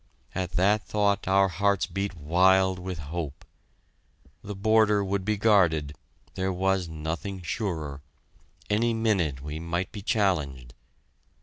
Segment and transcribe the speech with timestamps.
[0.33, 3.45] At that thought our hearts beat wild with hope.
[4.43, 5.95] The border would be guarded
[6.33, 8.01] there was nothing surer
[8.67, 10.73] any minute we might be challenged.